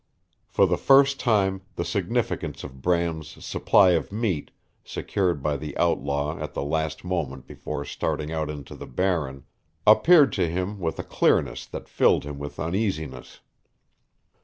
[0.47, 4.49] For the first time the significance of Bram's supply of meat,
[4.83, 9.43] secured by the outlaw at the last moment before starting out into the Barren,
[9.85, 13.41] appeared to him with a clearness that filled him with uneasiness.